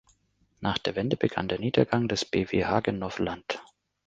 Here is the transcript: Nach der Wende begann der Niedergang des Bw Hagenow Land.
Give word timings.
Nach 0.61 0.79
der 0.79 0.95
Wende 0.95 1.15
begann 1.15 1.47
der 1.47 1.59
Niedergang 1.59 2.07
des 2.07 2.25
Bw 2.25 2.65
Hagenow 2.65 3.19
Land. 3.19 3.61